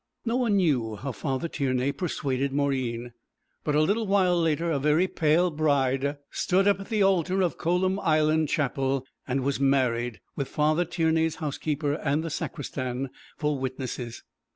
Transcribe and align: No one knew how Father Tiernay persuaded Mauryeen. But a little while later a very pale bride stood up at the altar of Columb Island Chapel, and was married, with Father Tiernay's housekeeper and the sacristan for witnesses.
No 0.25 0.35
one 0.35 0.55
knew 0.57 0.95
how 0.95 1.11
Father 1.11 1.47
Tiernay 1.47 1.91
persuaded 1.91 2.51
Mauryeen. 2.51 3.11
But 3.63 3.75
a 3.75 3.81
little 3.83 4.07
while 4.07 4.35
later 4.41 4.71
a 4.71 4.79
very 4.79 5.07
pale 5.07 5.51
bride 5.51 6.17
stood 6.31 6.67
up 6.67 6.79
at 6.79 6.89
the 6.89 7.03
altar 7.03 7.43
of 7.43 7.59
Columb 7.59 7.99
Island 7.99 8.49
Chapel, 8.49 9.05
and 9.27 9.41
was 9.41 9.59
married, 9.59 10.19
with 10.35 10.47
Father 10.47 10.85
Tiernay's 10.85 11.35
housekeeper 11.35 11.93
and 11.93 12.23
the 12.23 12.31
sacristan 12.31 13.11
for 13.37 13.59
witnesses. 13.59 14.23